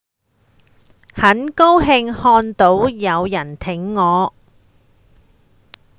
[1.13, 4.33] 很高興看到有人挺我